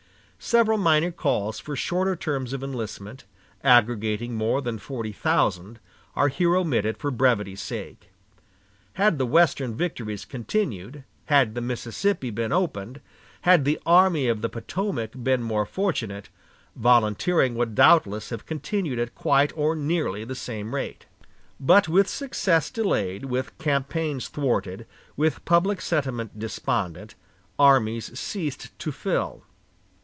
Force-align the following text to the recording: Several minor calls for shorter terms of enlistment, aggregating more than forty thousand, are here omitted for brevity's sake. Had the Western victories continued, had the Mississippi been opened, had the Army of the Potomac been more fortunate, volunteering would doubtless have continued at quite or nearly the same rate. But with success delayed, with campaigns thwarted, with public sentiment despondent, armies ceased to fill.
Several 0.43 0.79
minor 0.79 1.11
calls 1.11 1.59
for 1.59 1.75
shorter 1.75 2.15
terms 2.15 2.51
of 2.51 2.63
enlistment, 2.63 3.25
aggregating 3.63 4.33
more 4.33 4.59
than 4.59 4.79
forty 4.79 5.11
thousand, 5.11 5.79
are 6.15 6.29
here 6.29 6.55
omitted 6.55 6.97
for 6.97 7.11
brevity's 7.11 7.61
sake. 7.61 8.09
Had 8.93 9.19
the 9.19 9.27
Western 9.27 9.75
victories 9.75 10.25
continued, 10.25 11.03
had 11.25 11.53
the 11.53 11.61
Mississippi 11.61 12.31
been 12.31 12.51
opened, 12.51 13.01
had 13.41 13.65
the 13.65 13.79
Army 13.85 14.27
of 14.27 14.41
the 14.41 14.49
Potomac 14.49 15.11
been 15.21 15.43
more 15.43 15.63
fortunate, 15.67 16.29
volunteering 16.75 17.53
would 17.53 17.75
doubtless 17.75 18.31
have 18.31 18.47
continued 18.47 18.97
at 18.97 19.13
quite 19.13 19.53
or 19.55 19.75
nearly 19.75 20.23
the 20.25 20.33
same 20.33 20.73
rate. 20.73 21.05
But 21.59 21.87
with 21.87 22.07
success 22.09 22.71
delayed, 22.71 23.25
with 23.25 23.55
campaigns 23.59 24.27
thwarted, 24.27 24.87
with 25.15 25.45
public 25.45 25.81
sentiment 25.81 26.39
despondent, 26.39 27.13
armies 27.59 28.19
ceased 28.19 28.77
to 28.79 28.91
fill. 28.91 29.43